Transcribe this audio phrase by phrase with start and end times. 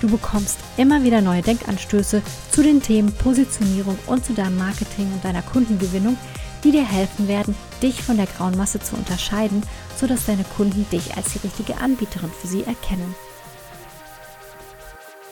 [0.00, 2.22] Du bekommst immer wieder neue Denkanstöße
[2.52, 6.16] zu den Themen Positionierung und zu deinem Marketing und deiner Kundengewinnung,
[6.62, 9.62] die dir helfen werden, dich von der grauen Masse zu unterscheiden,
[9.96, 13.14] sodass deine Kunden dich als die richtige Anbieterin für sie erkennen.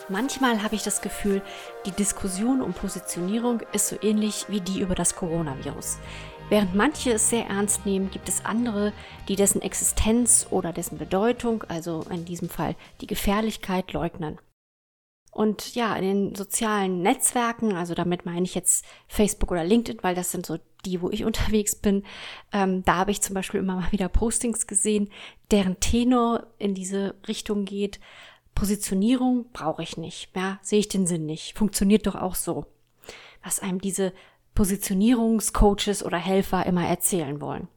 [0.08, 1.42] Manchmal habe ich das Gefühl,
[1.84, 5.98] die Diskussion um Positionierung ist so ähnlich wie die über das Coronavirus.
[6.48, 8.92] Während manche es sehr ernst nehmen, gibt es andere,
[9.26, 14.38] die dessen Existenz oder dessen Bedeutung, also in diesem Fall die Gefährlichkeit, leugnen.
[15.36, 20.14] Und ja, in den sozialen Netzwerken, also damit meine ich jetzt Facebook oder LinkedIn, weil
[20.14, 20.56] das sind so
[20.86, 22.04] die, wo ich unterwegs bin,
[22.54, 25.10] ähm, da habe ich zum Beispiel immer mal wieder Postings gesehen,
[25.50, 28.00] deren Tenor in diese Richtung geht.
[28.54, 32.64] Positionierung brauche ich nicht, ja, sehe ich den Sinn nicht, funktioniert doch auch so.
[33.44, 34.14] Was einem diese
[34.54, 37.68] Positionierungscoaches oder Helfer immer erzählen wollen.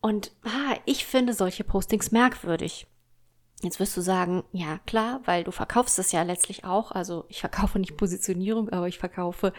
[0.00, 2.86] Und ah, ich finde solche Postings merkwürdig.
[3.62, 6.90] Jetzt wirst du sagen, ja klar, weil du verkaufst es ja letztlich auch.
[6.90, 9.52] Also ich verkaufe nicht Positionierung, aber ich verkaufe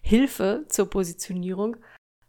[0.00, 1.76] Hilfe zur Positionierung.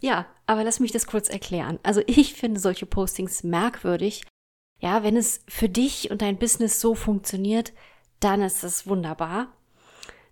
[0.01, 1.79] Ja, aber lass mich das kurz erklären.
[1.83, 4.23] Also ich finde solche Postings merkwürdig.
[4.79, 7.71] Ja, wenn es für dich und dein Business so funktioniert,
[8.19, 9.53] dann ist es wunderbar.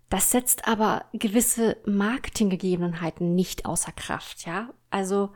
[0.09, 4.73] Das setzt aber gewisse Marketinggegebenheiten nicht außer Kraft, ja?
[4.89, 5.29] Also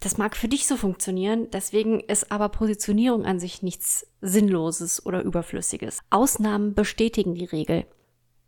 [0.00, 5.22] das mag für dich so funktionieren, deswegen ist aber Positionierung an sich nichts Sinnloses oder
[5.22, 6.00] Überflüssiges.
[6.10, 7.86] Ausnahmen bestätigen die Regel.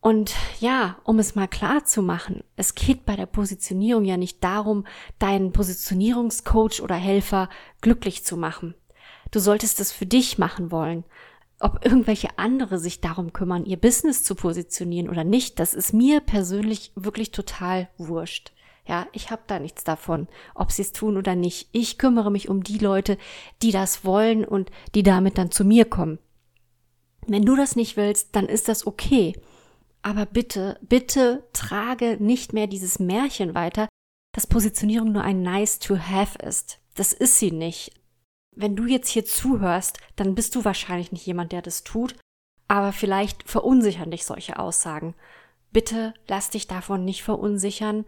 [0.01, 4.45] Und ja, um es mal klar zu machen, es geht bei der Positionierung ja nicht
[4.45, 4.87] darum,
[5.19, 7.49] deinen Positionierungscoach oder Helfer
[7.81, 8.75] glücklich zu machen.
[9.31, 11.05] Du solltest es für dich machen wollen.
[11.61, 16.21] Ob irgendwelche andere sich darum kümmern, ihr Business zu positionieren oder nicht, das ist mir
[16.21, 18.53] persönlich wirklich total wurscht.
[18.89, 21.69] Ja, ich habe da nichts davon, ob sie es tun oder nicht.
[21.73, 23.19] Ich kümmere mich um die Leute,
[23.63, 26.19] die das wollen und die damit dann zu mir kommen.
[27.27, 29.35] Wenn du das nicht willst, dann ist das okay.
[30.01, 33.89] Aber bitte, bitte trage nicht mehr dieses Märchen weiter,
[34.35, 36.81] dass Positionierung nur ein nice to have ist.
[36.95, 37.93] Das ist sie nicht.
[38.57, 42.17] Wenn du jetzt hier zuhörst, dann bist du wahrscheinlich nicht jemand, der das tut,
[42.69, 45.15] aber vielleicht verunsichern dich solche Aussagen.
[45.71, 48.07] Bitte lass dich davon nicht verunsichern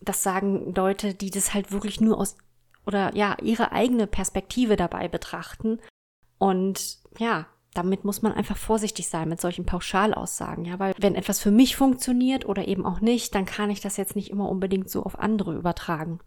[0.00, 2.36] das sagen Leute, die das halt wirklich nur aus
[2.86, 5.80] oder ja, ihre eigene Perspektive dabei betrachten.
[6.38, 11.40] Und ja, damit muss man einfach vorsichtig sein mit solchen Pauschalaussagen, ja, weil wenn etwas
[11.40, 14.90] für mich funktioniert oder eben auch nicht, dann kann ich das jetzt nicht immer unbedingt
[14.90, 16.20] so auf andere übertragen.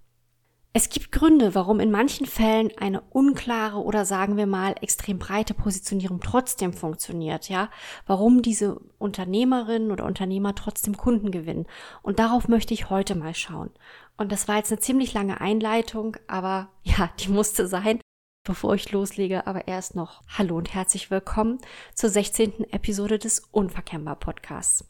[0.78, 5.56] Es gibt Gründe, warum in manchen Fällen eine unklare oder sagen wir mal extrem breite
[5.56, 7.72] Positionierung trotzdem funktioniert, ja?
[8.06, 11.66] Warum diese Unternehmerinnen oder Unternehmer trotzdem Kunden gewinnen.
[12.04, 13.72] Und darauf möchte ich heute mal schauen.
[14.18, 18.00] Und das war jetzt eine ziemlich lange Einleitung, aber ja, die musste sein.
[18.46, 21.58] Bevor ich loslege, aber erst noch Hallo und herzlich willkommen
[21.96, 22.66] zur 16.
[22.72, 24.88] Episode des Unverkennbar Podcasts.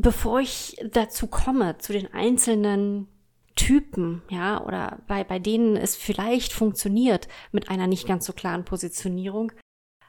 [0.00, 3.08] Bevor ich dazu komme, zu den einzelnen
[3.56, 8.64] Typen, ja, oder bei, bei denen es vielleicht funktioniert mit einer nicht ganz so klaren
[8.64, 9.52] Positionierung,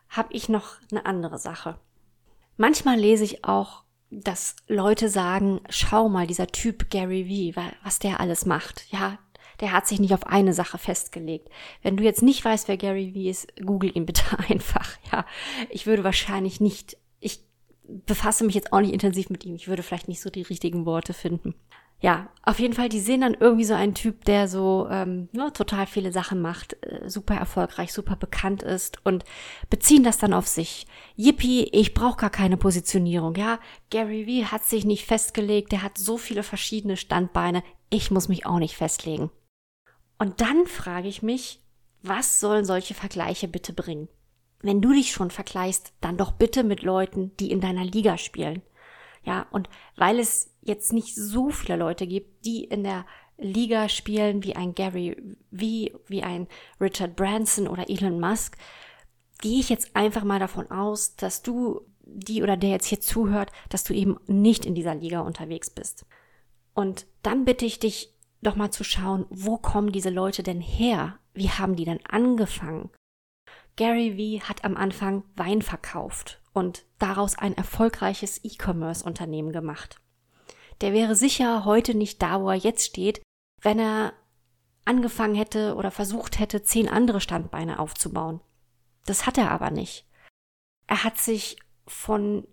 [0.09, 1.79] habe ich noch eine andere Sache.
[2.57, 8.19] Manchmal lese ich auch, dass Leute sagen, schau mal, dieser Typ Gary Vee, was der
[8.19, 8.85] alles macht.
[8.91, 9.17] Ja,
[9.61, 11.49] der hat sich nicht auf eine Sache festgelegt.
[11.81, 14.97] Wenn du jetzt nicht weißt, wer Gary Vee ist, google ihn bitte einfach.
[15.11, 15.25] Ja,
[15.69, 17.43] ich würde wahrscheinlich nicht, ich
[17.83, 19.55] befasse mich jetzt auch nicht intensiv mit ihm.
[19.55, 21.55] Ich würde vielleicht nicht so die richtigen Worte finden
[22.01, 25.51] ja, auf jeden Fall, die sehen dann irgendwie so einen Typ, der so ähm, ja,
[25.51, 29.23] total viele Sachen macht, äh, super erfolgreich, super bekannt ist und
[29.69, 30.87] beziehen das dann auf sich.
[31.15, 33.59] Yippie, ich brauche gar keine Positionierung, ja.
[33.91, 37.61] Gary Vee hat sich nicht festgelegt, der hat so viele verschiedene Standbeine,
[37.91, 39.29] ich muss mich auch nicht festlegen.
[40.17, 41.61] Und dann frage ich mich,
[42.01, 44.07] was sollen solche Vergleiche bitte bringen?
[44.63, 48.63] Wenn du dich schon vergleichst, dann doch bitte mit Leuten, die in deiner Liga spielen.
[49.23, 53.05] Ja, und weil es jetzt nicht so viele Leute gibt, die in der
[53.37, 55.17] Liga spielen wie ein Gary
[55.49, 56.47] wie wie ein
[56.79, 58.57] Richard Branson oder Elon Musk,
[59.41, 63.51] gehe ich jetzt einfach mal davon aus, dass du die oder der jetzt hier zuhört,
[63.69, 66.05] dass du eben nicht in dieser Liga unterwegs bist.
[66.73, 71.19] Und dann bitte ich dich doch mal zu schauen, wo kommen diese Leute denn her?
[71.33, 72.89] Wie haben die denn angefangen?
[73.75, 80.01] Gary Vee hat am Anfang Wein verkauft und daraus ein erfolgreiches E-Commerce-Unternehmen gemacht.
[80.81, 83.21] Der wäre sicher heute nicht da, wo er jetzt steht,
[83.61, 84.13] wenn er
[84.83, 88.41] angefangen hätte oder versucht hätte, zehn andere Standbeine aufzubauen.
[89.05, 90.07] Das hat er aber nicht.
[90.87, 91.57] Er hat sich
[91.87, 92.47] von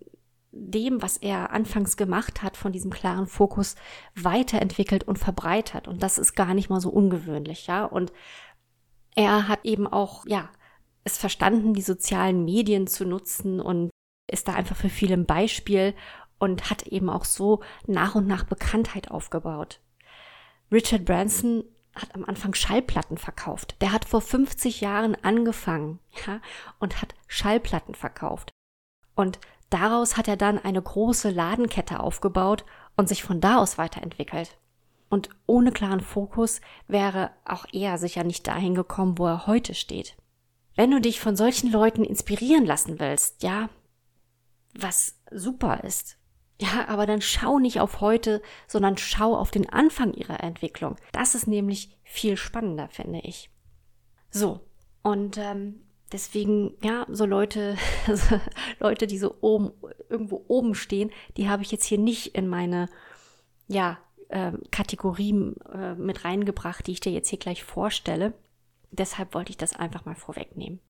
[0.51, 3.77] dem, was er anfangs gemacht hat, von diesem klaren Fokus
[4.15, 5.89] weiterentwickelt und verbreitert.
[5.89, 7.85] Und das ist gar nicht mal so ungewöhnlich, ja.
[7.85, 8.13] Und
[9.15, 10.51] er hat eben auch, ja,
[11.09, 13.91] es verstanden, die sozialen Medien zu nutzen und
[14.31, 15.95] ist da einfach für viele ein Beispiel
[16.39, 19.81] und hat eben auch so nach und nach Bekanntheit aufgebaut.
[20.71, 21.65] Richard Branson
[21.95, 23.77] hat am Anfang Schallplatten verkauft.
[23.81, 26.41] Der hat vor 50 Jahren angefangen, ja,
[26.79, 28.53] und hat Schallplatten verkauft.
[29.15, 29.41] Und
[29.71, 32.65] daraus hat er dann eine große Ladenkette aufgebaut
[32.97, 34.59] und sich von da aus weiterentwickelt.
[35.09, 40.17] Und ohne klaren Fokus wäre auch er sicher nicht dahin gekommen, wo er heute steht.
[40.79, 43.69] Wenn du dich von solchen Leuten inspirieren lassen willst, ja,
[44.79, 46.19] was super ist,
[46.61, 50.95] ja, aber dann schau nicht auf heute, sondern schau auf den Anfang ihrer Entwicklung.
[51.11, 53.51] Das ist nämlich viel spannender, finde ich.
[54.31, 54.61] So,
[55.03, 55.81] und ähm,
[56.13, 57.77] deswegen, ja, so Leute,
[58.79, 59.73] Leute, die so oben,
[60.09, 62.89] irgendwo oben stehen, die habe ich jetzt hier nicht in meine,
[63.67, 63.99] ja,
[64.29, 68.33] äh, Kategorien äh, mit reingebracht, die ich dir jetzt hier gleich vorstelle.
[68.91, 70.81] Deshalb wollte ich das einfach mal vorwegnehmen.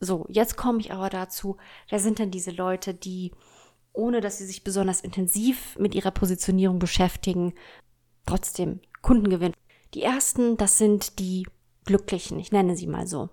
[0.00, 1.56] So, jetzt komme ich aber dazu,
[1.88, 3.32] wer sind denn diese Leute, die
[3.96, 7.54] ohne dass sie sich besonders intensiv mit ihrer Positionierung beschäftigen,
[8.26, 9.54] trotzdem Kunden gewinnen.
[9.94, 11.46] Die ersten, das sind die
[11.86, 13.30] Glücklichen, ich nenne sie mal so.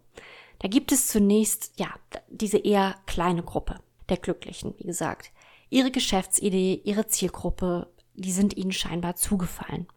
[0.59, 1.93] Da gibt es zunächst, ja,
[2.29, 5.31] diese eher kleine Gruppe der Glücklichen, wie gesagt.
[5.69, 9.87] Ihre Geschäftsidee, ihre Zielgruppe, die sind ihnen scheinbar zugefallen.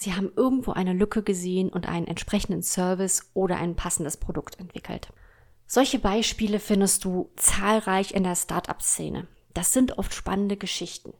[0.00, 5.12] Sie haben irgendwo eine Lücke gesehen und einen entsprechenden Service oder ein passendes Produkt entwickelt.
[5.66, 11.12] Solche Beispiele findest du zahlreich in der Startup-Szene das sind oft spannende Geschichten.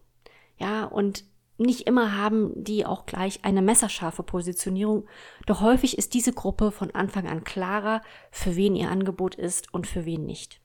[0.59, 1.25] Ja, und
[1.59, 5.07] nicht immer haben die auch gleich eine messerscharfe Positionierung,
[5.47, 9.87] doch häufig ist diese Gruppe von Anfang an klarer, für wen ihr Angebot ist und
[9.87, 10.61] für wen nicht.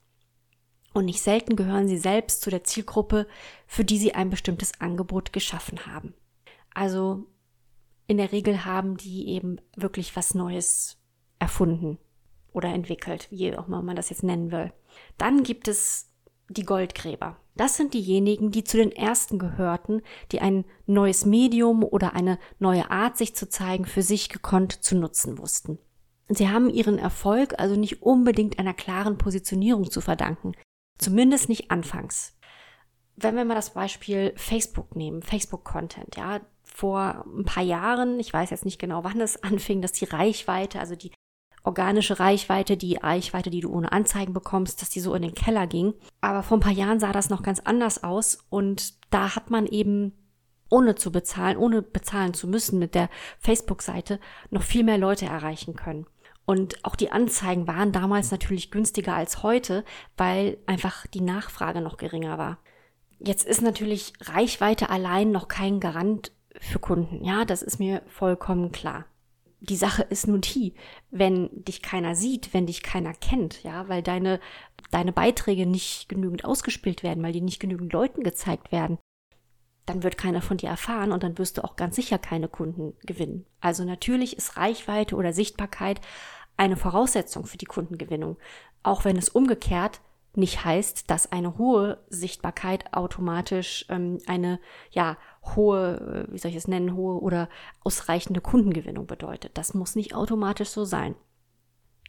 [0.94, 3.28] Und nicht selten gehören sie selbst zu der Zielgruppe,
[3.68, 6.14] für die sie ein bestimmtes Angebot geschaffen haben.
[6.74, 7.26] Also
[8.07, 10.98] in der Regel haben die eben wirklich was Neues
[11.40, 11.98] erfunden
[12.54, 14.72] oder entwickelt, wie auch immer man das jetzt nennen will.
[15.18, 16.12] Dann gibt es
[16.50, 17.38] die Goldgräber.
[17.56, 22.92] Das sind diejenigen, die zu den ersten gehörten, die ein neues Medium oder eine neue
[22.92, 25.80] Art, sich zu zeigen, für sich gekonnt zu nutzen wussten.
[26.28, 30.54] Sie haben ihren Erfolg also nicht unbedingt einer klaren Positionierung zu verdanken,
[30.98, 32.38] zumindest nicht anfangs.
[33.16, 36.42] Wenn wir mal das Beispiel Facebook nehmen, Facebook-Content, ja,
[36.75, 40.80] vor ein paar Jahren, ich weiß jetzt nicht genau, wann es anfing, dass die Reichweite,
[40.80, 41.12] also die
[41.63, 45.66] organische Reichweite, die Reichweite, die du ohne Anzeigen bekommst, dass die so in den Keller
[45.68, 45.94] ging.
[46.22, 49.66] Aber vor ein paar Jahren sah das noch ganz anders aus und da hat man
[49.66, 50.13] eben
[50.69, 54.19] ohne zu bezahlen, ohne bezahlen zu müssen mit der Facebook-Seite
[54.50, 56.06] noch viel mehr Leute erreichen können.
[56.45, 59.83] Und auch die Anzeigen waren damals natürlich günstiger als heute,
[60.18, 62.60] weil einfach die Nachfrage noch geringer war.
[63.18, 67.24] Jetzt ist natürlich Reichweite allein noch kein Garant für Kunden.
[67.24, 69.06] Ja, das ist mir vollkommen klar
[69.66, 70.74] die Sache ist nun die,
[71.12, 74.40] wenn dich keiner sieht, wenn dich keiner kennt, ja, weil deine,
[74.92, 78.98] deine Beiträge nicht genügend ausgespielt werden, weil die nicht genügend Leuten gezeigt werden,
[79.86, 82.94] dann wird keiner von dir erfahren und dann wirst du auch ganz sicher keine Kunden
[83.01, 83.46] gewinnen.
[83.60, 86.01] Also natürlich ist Reichweite oder Sichtbarkeit
[86.58, 88.38] eine Voraussetzung für die Kundengewinnung,
[88.84, 90.01] auch wenn es umgekehrt
[90.38, 94.60] nicht heißt, dass eine hohe Sichtbarkeit automatisch ähm, eine
[94.91, 95.18] ja
[95.56, 97.50] hohe, äh, wie soll ich es nennen, hohe oder
[97.84, 99.52] ausreichende Kundengewinnung bedeutet.
[99.56, 101.16] Das muss nicht automatisch so sein.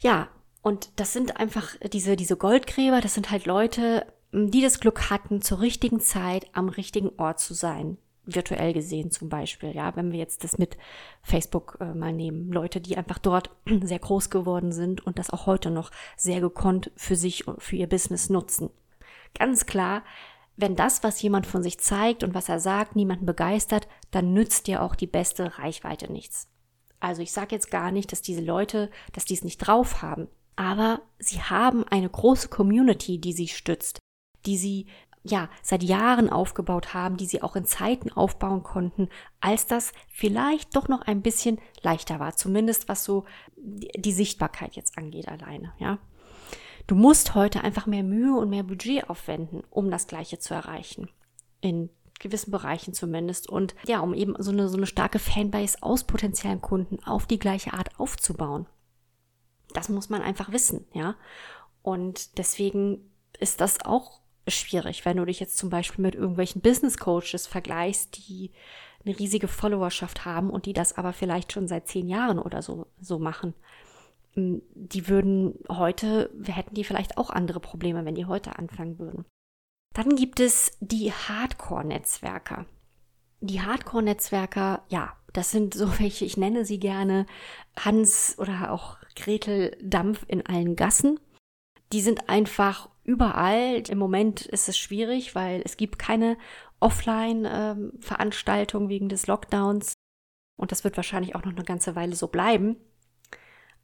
[0.00, 0.28] Ja,
[0.62, 3.00] und das sind einfach diese diese Goldgräber.
[3.00, 7.54] Das sind halt Leute, die das Glück hatten, zur richtigen Zeit am richtigen Ort zu
[7.54, 10.76] sein virtuell gesehen zum Beispiel, ja, wenn wir jetzt das mit
[11.22, 12.52] Facebook äh, mal nehmen.
[12.52, 13.50] Leute, die einfach dort
[13.82, 17.76] sehr groß geworden sind und das auch heute noch sehr gekonnt für sich und für
[17.76, 18.70] ihr Business nutzen.
[19.38, 20.02] Ganz klar,
[20.56, 24.66] wenn das, was jemand von sich zeigt und was er sagt, niemanden begeistert, dann nützt
[24.66, 26.48] dir auch die beste Reichweite nichts.
[26.98, 30.28] Also ich sage jetzt gar nicht, dass diese Leute, dass die es nicht drauf haben,
[30.56, 33.98] aber sie haben eine große Community, die sie stützt,
[34.46, 34.86] die sie
[35.28, 39.08] ja, seit Jahren aufgebaut haben, die sie auch in Zeiten aufbauen konnten,
[39.40, 43.24] als das vielleicht doch noch ein bisschen leichter war, zumindest was so
[43.56, 45.98] die Sichtbarkeit jetzt angeht alleine, ja.
[46.86, 51.08] Du musst heute einfach mehr Mühe und mehr Budget aufwenden, um das Gleiche zu erreichen.
[51.60, 51.90] In
[52.20, 53.48] gewissen Bereichen zumindest.
[53.48, 57.38] Und ja, um eben so eine, so eine starke Fanbase aus potenziellen Kunden auf die
[57.38, 58.66] gleiche Art aufzubauen.
[59.74, 61.16] Das muss man einfach wissen, ja.
[61.82, 66.98] Und deswegen ist das auch schwierig, wenn du dich jetzt zum Beispiel mit irgendwelchen Business
[66.98, 68.52] Coaches vergleichst, die
[69.04, 72.86] eine riesige Followerschaft haben und die das aber vielleicht schon seit zehn Jahren oder so,
[73.00, 73.54] so machen.
[74.36, 79.24] Die würden heute, hätten die vielleicht auch andere Probleme, wenn die heute anfangen würden.
[79.94, 82.66] Dann gibt es die Hardcore-Netzwerker.
[83.40, 87.26] Die Hardcore-Netzwerker, ja, das sind so welche, ich nenne sie gerne
[87.78, 91.18] Hans oder auch Gretel Dampf in allen Gassen.
[91.92, 93.82] Die sind einfach überall.
[93.88, 96.36] Im Moment ist es schwierig, weil es gibt keine
[96.80, 99.94] Offline-Veranstaltung wegen des Lockdowns.
[100.58, 102.76] Und das wird wahrscheinlich auch noch eine ganze Weile so bleiben.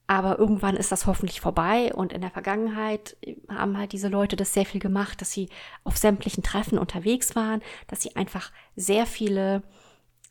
[0.06, 1.92] Aber irgendwann ist das hoffentlich vorbei.
[1.94, 3.16] Und in der Vergangenheit
[3.48, 5.48] haben halt diese Leute das sehr viel gemacht, dass sie
[5.84, 9.62] auf sämtlichen Treffen unterwegs waren, dass sie einfach sehr viele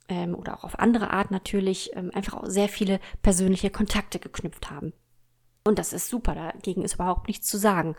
[0.10, 4.70] ähm, oder auch auf andere Art natürlich ähm, einfach auch sehr viele persönliche Kontakte geknüpft
[4.70, 4.94] haben.
[5.64, 7.96] Und das ist super, dagegen ist überhaupt nichts zu sagen.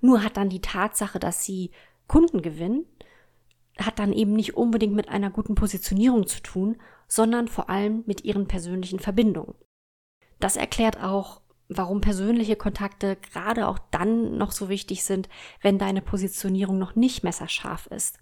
[0.00, 1.70] Nur hat dann die Tatsache, dass sie
[2.06, 2.86] Kunden gewinnen,
[3.78, 6.76] hat dann eben nicht unbedingt mit einer guten Positionierung zu tun,
[7.08, 9.54] sondern vor allem mit ihren persönlichen Verbindungen.
[10.40, 15.28] Das erklärt auch, warum persönliche Kontakte gerade auch dann noch so wichtig sind,
[15.62, 18.18] wenn deine Positionierung noch nicht messerscharf ist.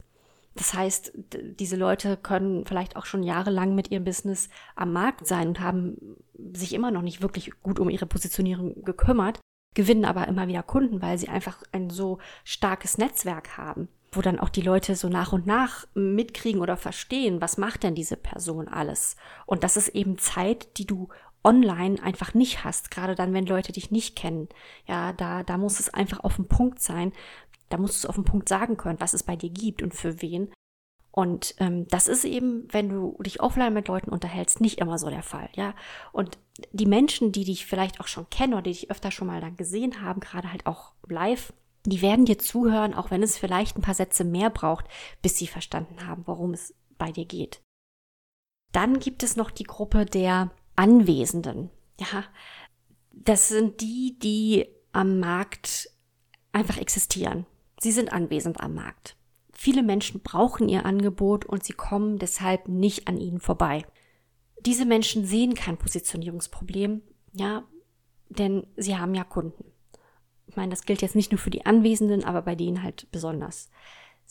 [0.54, 1.12] Das heißt,
[1.58, 5.96] diese Leute können vielleicht auch schon jahrelang mit ihrem Business am Markt sein und haben
[6.52, 9.40] sich immer noch nicht wirklich gut um ihre Positionierung gekümmert,
[9.74, 14.38] gewinnen aber immer wieder Kunden, weil sie einfach ein so starkes Netzwerk haben, wo dann
[14.38, 18.68] auch die Leute so nach und nach mitkriegen oder verstehen, was macht denn diese Person
[18.68, 19.16] alles.
[19.46, 21.08] Und das ist eben Zeit, die du
[21.44, 24.48] online einfach nicht hast, gerade dann, wenn Leute dich nicht kennen.
[24.86, 27.12] Ja, da, da muss es einfach auf den Punkt sein,
[27.68, 29.94] da musst du es auf den Punkt sagen können, was es bei dir gibt und
[29.94, 30.52] für wen.
[31.10, 35.10] Und ähm, das ist eben, wenn du dich offline mit Leuten unterhältst, nicht immer so
[35.10, 35.74] der Fall, ja.
[36.10, 36.38] Und
[36.72, 39.56] die Menschen, die dich vielleicht auch schon kennen oder die dich öfter schon mal dann
[39.56, 41.52] gesehen haben, gerade halt auch live,
[41.84, 44.86] die werden dir zuhören, auch wenn es vielleicht ein paar Sätze mehr braucht,
[45.20, 47.60] bis sie verstanden haben, worum es bei dir geht.
[48.72, 51.70] Dann gibt es noch die Gruppe der Anwesenden.
[52.00, 52.24] Ja,
[53.12, 55.90] das sind die, die am Markt
[56.52, 57.46] einfach existieren.
[57.80, 59.16] Sie sind anwesend am Markt.
[59.52, 63.84] Viele Menschen brauchen ihr Angebot und sie kommen deshalb nicht an ihnen vorbei.
[64.64, 67.02] Diese Menschen sehen kein Positionierungsproblem,
[67.32, 67.64] ja,
[68.28, 69.64] denn sie haben ja Kunden.
[70.46, 73.70] Ich meine, das gilt jetzt nicht nur für die Anwesenden, aber bei denen halt besonders.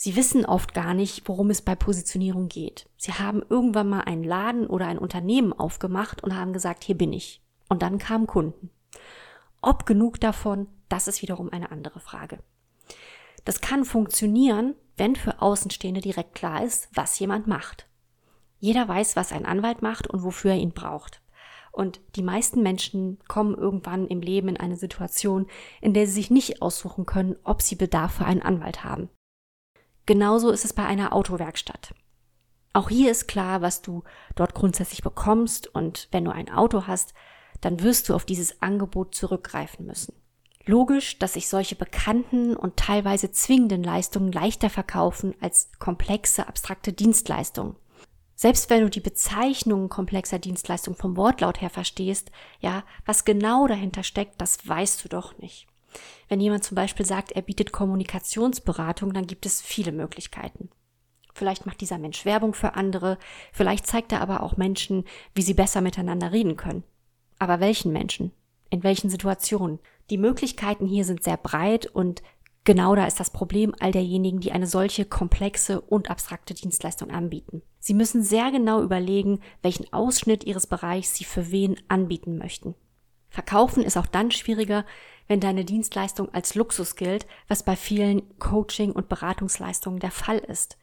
[0.04, 2.90] Sie wissen oft gar nicht, worum es bei Positionierung geht.
[2.98, 7.14] Sie haben irgendwann mal einen Laden oder ein Unternehmen aufgemacht und haben gesagt, hier bin
[7.14, 7.44] ich.
[7.70, 8.72] Und dann kamen Kunden.
[9.62, 12.40] Ob genug davon, das ist wiederum eine andere Frage.
[13.46, 17.88] Das kann funktionieren, wenn für Außenstehende direkt klar ist, was jemand macht.
[18.58, 21.22] Jeder weiß, was ein Anwalt macht und wofür er ihn braucht.
[21.72, 25.46] Und die meisten Menschen kommen irgendwann im Leben in eine Situation,
[25.80, 29.12] in der sie sich nicht aussuchen können, ob sie Bedarf für einen Anwalt haben.
[30.06, 31.94] Genauso ist es bei einer Autowerkstatt.
[32.74, 34.04] Auch hier ist klar, was du
[34.36, 37.14] dort grundsätzlich bekommst und wenn du ein Auto hast,
[37.60, 40.14] dann wirst du auf dieses Angebot zurückgreifen müssen.
[40.66, 47.76] Logisch, dass sich solche bekannten und teilweise zwingenden Leistungen leichter verkaufen als komplexe, abstrakte Dienstleistungen.
[48.36, 54.04] Selbst wenn du die Bezeichnung komplexer Dienstleistung vom Wortlaut her verstehst, ja, was genau dahinter
[54.04, 55.68] steckt, das weißt du doch nicht.
[56.30, 60.70] Wenn jemand zum Beispiel sagt, er bietet Kommunikationsberatung, dann gibt es viele Möglichkeiten.
[61.34, 63.18] Vielleicht macht dieser Mensch Werbung für andere,
[63.54, 66.84] vielleicht zeigt er aber auch Menschen, wie sie besser miteinander reden können.
[67.40, 68.32] Aber welchen Menschen?
[68.70, 69.80] In welchen Situationen?
[70.10, 72.22] Die Möglichkeiten hier sind sehr breit und
[72.64, 77.62] genau da ist das Problem all derjenigen, die eine solche komplexe und abstrakte Dienstleistung anbieten.
[77.80, 82.76] Sie müssen sehr genau überlegen, welchen Ausschnitt ihres Bereichs sie für wen anbieten möchten.
[83.30, 84.86] Verkaufen ist auch dann schwieriger,
[85.32, 90.78] wenn deine Dienstleistung als Luxus gilt, was bei vielen Coaching- und Beratungsleistungen der Fall ist.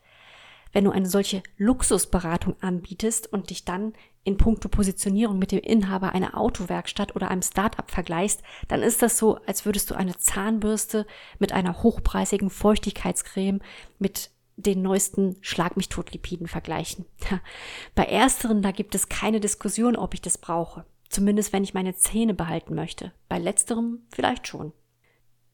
[0.73, 3.93] Wenn du eine solche Luxusberatung anbietest und dich dann
[4.25, 9.19] in puncto Positionierung mit dem Inhaber einer Autowerkstatt oder einem Start-up vergleichst, dann ist das
[9.19, 11.07] so, als würdest du eine Zahnbürste
[11.39, 13.61] mit einer hochpreisigen Feuchtigkeitscreme
[13.99, 17.05] mit den neuesten Schlag mich tot Lipiden vergleichen.
[17.95, 20.87] Bei ersteren, da gibt es keine Diskussion, ob ich das brauche.
[21.09, 23.13] Zumindest wenn ich meine Zähne behalten möchte.
[23.29, 24.73] Bei letzterem vielleicht schon.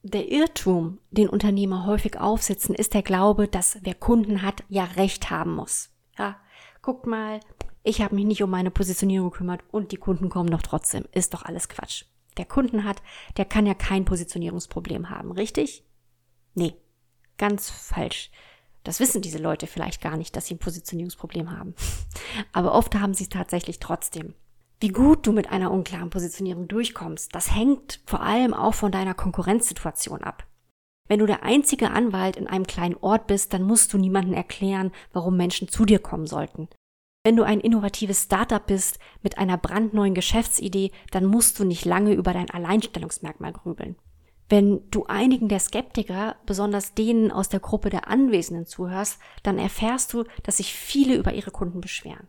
[0.03, 5.31] Der Irrtum, den Unternehmer häufig aufsitzen, ist der Glaube, dass wer Kunden hat, ja Recht
[5.31, 5.91] haben muss.
[6.19, 6.37] Ja,
[6.83, 7.41] guckt mal,
[7.83, 11.05] ich habe mich nicht um meine Positionierung gekümmert und die Kunden kommen doch trotzdem.
[11.13, 12.05] Ist doch alles Quatsch.
[12.37, 13.03] Der Kunden hat,
[13.37, 15.85] der kann ja kein Positionierungsproblem haben, richtig?
[16.55, 16.75] Nee,
[17.39, 18.31] ganz falsch.
[18.83, 21.75] Das wissen diese Leute vielleicht gar nicht, dass sie ein Positionierungsproblem haben.
[22.53, 24.35] Aber oft haben sie es tatsächlich trotzdem.
[24.81, 29.15] Wie gut du mit einer unklaren Positionierung durchkommst, das hängt vor allem auch von deiner
[29.15, 30.47] Konkurrenzsituation ab.
[31.09, 34.91] Wenn du der einzige Anwalt in einem kleinen Ort bist, dann musst du niemandem erklären,
[35.13, 36.69] warum Menschen zu dir kommen sollten.
[37.25, 42.13] Wenn du ein innovatives Startup bist mit einer brandneuen Geschäftsidee, dann musst du nicht lange
[42.13, 43.97] über dein Alleinstellungsmerkmal grübeln.
[44.51, 50.13] Wenn du einigen der Skeptiker, besonders denen aus der Gruppe der Anwesenden zuhörst, dann erfährst
[50.13, 52.29] du, dass sich viele über ihre Kunden beschweren.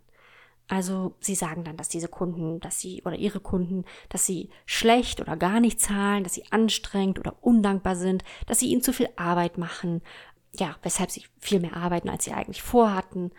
[0.68, 5.22] Also sie sagen dann, dass diese Kunden, dass sie oder ihre Kunden, dass sie schlecht
[5.22, 9.10] oder gar nicht zahlen, dass sie anstrengend oder undankbar sind, dass sie ihnen zu viel
[9.16, 10.02] Arbeit machen,
[10.56, 13.32] ja, weshalb sie viel mehr arbeiten, als sie eigentlich vorhatten.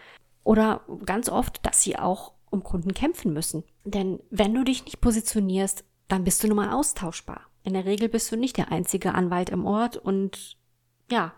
[0.45, 3.64] Oder ganz oft, dass sie auch um Kunden kämpfen müssen.
[3.85, 7.40] Denn wenn du dich nicht positionierst, dann bist du nun mal austauschbar.
[7.64, 10.56] In der Regel bist du nicht der einzige Anwalt im Ort und
[11.11, 11.35] ja,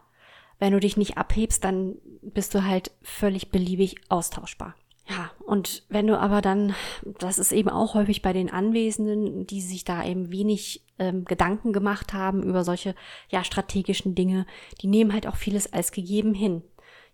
[0.59, 4.75] wenn du dich nicht abhebst, dann bist du halt völlig beliebig austauschbar.
[5.09, 6.75] Ja, und wenn du aber dann,
[7.19, 11.73] das ist eben auch häufig bei den Anwesenden, die sich da eben wenig ähm, Gedanken
[11.73, 12.95] gemacht haben über solche
[13.31, 14.47] ja strategischen Dinge,
[14.83, 16.63] die nehmen halt auch vieles als gegeben hin.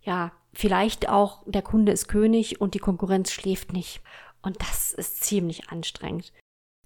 [0.03, 4.03] Ja, vielleicht auch der Kunde ist König und die Konkurrenz schläft nicht.
[4.43, 6.33] Und das ist ziemlich anstrengend.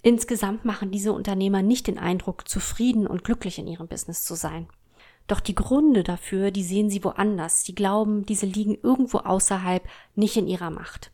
[0.02, 4.68] Insgesamt machen diese Unternehmer nicht den Eindruck, zufrieden und glücklich in ihrem Business zu sein.
[5.28, 7.62] Doch die Gründe dafür, die sehen sie woanders.
[7.62, 11.12] Sie glauben, diese liegen irgendwo außerhalb, nicht in ihrer Macht.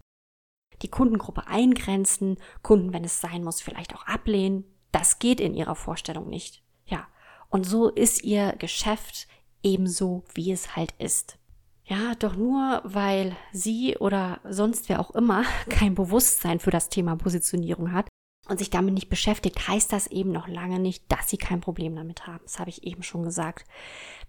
[0.82, 5.74] Die Kundengruppe eingrenzen, Kunden, wenn es sein muss, vielleicht auch ablehnen, das geht in ihrer
[5.74, 6.62] Vorstellung nicht.
[6.86, 7.08] Ja,
[7.48, 9.26] und so ist ihr Geschäft
[9.62, 11.38] ebenso, wie es halt ist.
[11.84, 17.16] Ja, doch nur weil sie oder sonst wer auch immer kein Bewusstsein für das Thema
[17.16, 18.08] Positionierung hat,
[18.48, 21.96] und sich damit nicht beschäftigt, heißt das eben noch lange nicht, dass sie kein Problem
[21.96, 22.40] damit haben.
[22.44, 23.66] Das habe ich eben schon gesagt.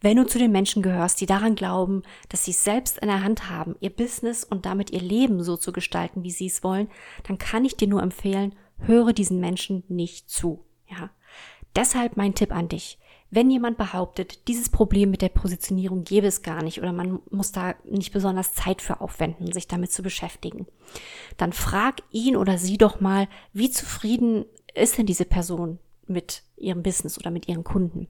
[0.01, 3.23] Wenn du zu den Menschen gehörst, die daran glauben, dass sie es selbst in der
[3.23, 6.89] Hand haben, ihr Business und damit ihr Leben so zu gestalten, wie sie es wollen,
[7.23, 10.63] dann kann ich dir nur empfehlen, höre diesen Menschen nicht zu.
[10.87, 11.09] Ja.
[11.75, 12.97] Deshalb mein Tipp an dich.
[13.35, 17.51] Wenn jemand behauptet, dieses Problem mit der Positionierung gäbe es gar nicht oder man muss
[17.51, 20.67] da nicht besonders Zeit für aufwenden, sich damit zu beschäftigen,
[21.35, 26.81] dann frag ihn oder sie doch mal, wie zufrieden ist denn diese Person mit ihrem
[26.81, 28.07] Business oder mit ihren Kunden?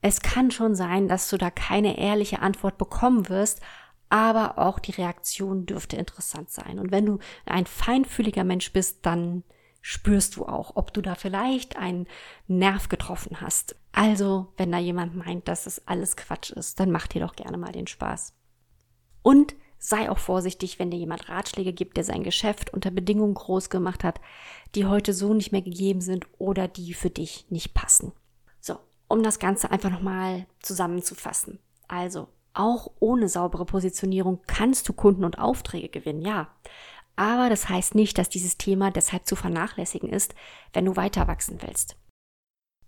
[0.00, 3.60] Es kann schon sein, dass du da keine ehrliche Antwort bekommen wirst,
[4.08, 6.78] aber auch die Reaktion dürfte interessant sein.
[6.78, 9.42] Und wenn du ein feinfühliger Mensch bist, dann
[9.82, 12.06] spürst du auch, ob du da vielleicht einen
[12.46, 13.76] Nerv getroffen hast.
[13.90, 17.58] Also, wenn da jemand meint, dass es alles Quatsch ist, dann mach dir doch gerne
[17.58, 18.32] mal den Spaß.
[19.22, 23.68] Und sei auch vorsichtig, wenn dir jemand Ratschläge gibt, der sein Geschäft unter Bedingungen groß
[23.68, 24.20] gemacht hat,
[24.76, 28.12] die heute so nicht mehr gegeben sind oder die für dich nicht passen.
[28.60, 31.58] So, um das Ganze einfach nochmal zusammenzufassen.
[31.88, 36.48] Also, auch ohne saubere Positionierung kannst du Kunden und Aufträge gewinnen, ja.
[37.16, 40.34] Aber das heißt nicht, dass dieses Thema deshalb zu vernachlässigen ist,
[40.72, 41.96] wenn du weiter wachsen willst.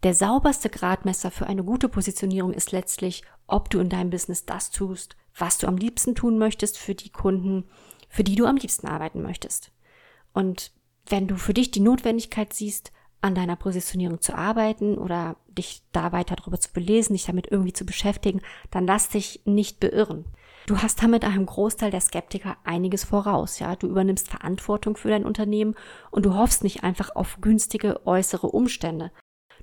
[0.02, 4.70] Der sauberste Gradmesser für eine gute Positionierung ist letztlich, ob du in deinem Business das
[4.70, 7.64] tust, was du am liebsten tun möchtest für die Kunden,
[8.08, 9.72] für die du am liebsten arbeiten möchtest.
[10.32, 10.72] Und
[11.06, 16.12] wenn du für dich die Notwendigkeit siehst, an deiner Positionierung zu arbeiten oder dich da
[16.12, 20.26] weiter darüber zu belesen, dich damit irgendwie zu beschäftigen, dann lass dich nicht beirren.
[20.66, 23.76] Du hast damit einem Großteil der Skeptiker einiges voraus, ja.
[23.76, 25.74] Du übernimmst Verantwortung für dein Unternehmen
[26.10, 29.12] und du hoffst nicht einfach auf günstige äußere Umstände.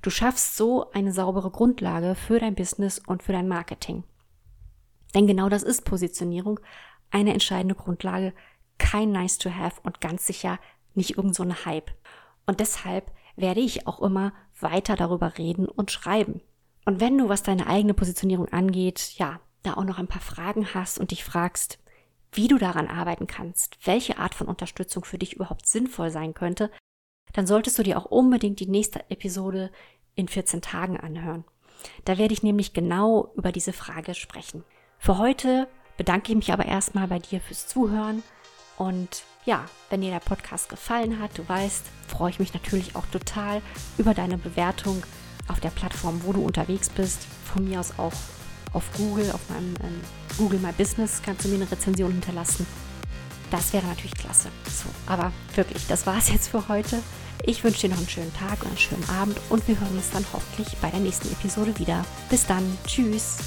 [0.00, 4.04] Du schaffst so eine saubere Grundlage für dein Business und für dein Marketing.
[5.14, 6.60] Denn genau das ist Positionierung,
[7.10, 8.32] eine entscheidende Grundlage,
[8.78, 10.58] kein nice to have und ganz sicher
[10.94, 11.90] nicht irgend so eine Hype.
[12.46, 16.40] Und deshalb werde ich auch immer weiter darüber reden und schreiben.
[16.84, 20.74] Und wenn du, was deine eigene Positionierung angeht, ja, da auch noch ein paar Fragen
[20.74, 21.78] hast und dich fragst,
[22.32, 26.70] wie du daran arbeiten kannst, welche Art von Unterstützung für dich überhaupt sinnvoll sein könnte,
[27.32, 29.70] dann solltest du dir auch unbedingt die nächste Episode
[30.14, 31.44] in 14 Tagen anhören.
[32.04, 34.64] Da werde ich nämlich genau über diese Frage sprechen.
[34.98, 38.22] Für heute bedanke ich mich aber erstmal bei dir fürs Zuhören
[38.78, 43.06] und ja, wenn dir der Podcast gefallen hat, du weißt, freue ich mich natürlich auch
[43.06, 43.60] total
[43.98, 45.02] über deine Bewertung
[45.48, 47.26] auf der Plattform, wo du unterwegs bist.
[47.44, 48.12] Von mir aus auch
[48.72, 50.00] auf Google, auf meinem ähm,
[50.38, 52.66] Google My Business kannst du mir eine Rezension hinterlassen.
[53.50, 54.48] Das wäre natürlich klasse.
[54.66, 56.98] So, aber wirklich, das war es jetzt für heute.
[57.44, 60.10] Ich wünsche dir noch einen schönen Tag und einen schönen Abend und wir hören uns
[60.10, 62.04] dann hoffentlich bei der nächsten Episode wieder.
[62.30, 62.78] Bis dann.
[62.86, 63.38] Tschüss.